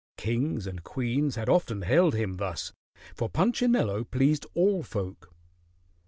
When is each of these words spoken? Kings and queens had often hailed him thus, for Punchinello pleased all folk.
Kings 0.17 0.65
and 0.65 0.81
queens 0.83 1.35
had 1.35 1.47
often 1.47 1.83
hailed 1.83 2.15
him 2.15 2.37
thus, 2.37 2.73
for 3.13 3.29
Punchinello 3.29 4.03
pleased 4.05 4.47
all 4.55 4.81
folk. 4.81 5.31